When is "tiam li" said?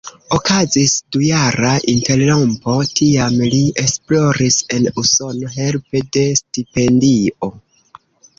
3.01-3.59